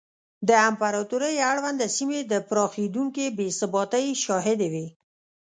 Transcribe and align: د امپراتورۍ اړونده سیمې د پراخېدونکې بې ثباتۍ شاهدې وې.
د 0.47 0.49
امپراتورۍ 0.69 1.35
اړونده 1.51 1.87
سیمې 1.97 2.19
د 2.31 2.33
پراخېدونکې 2.49 3.25
بې 3.37 3.47
ثباتۍ 3.59 4.05
شاهدې 4.23 4.67
وې. 4.73 4.87